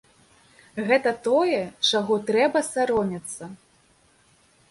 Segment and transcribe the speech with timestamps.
[0.87, 3.43] Гэта тое, чаго трэба саромецца.